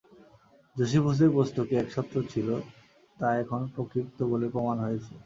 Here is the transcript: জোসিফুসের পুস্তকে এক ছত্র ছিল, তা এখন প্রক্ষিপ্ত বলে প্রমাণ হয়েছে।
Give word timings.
জোসিফুসের 0.75 1.29
পুস্তকে 1.35 1.73
এক 1.77 1.87
ছত্র 1.93 2.15
ছিল, 2.31 2.47
তা 3.17 3.27
এখন 3.41 3.61
প্রক্ষিপ্ত 3.73 4.19
বলে 4.31 4.47
প্রমাণ 4.53 4.77
হয়েছে। 4.85 5.13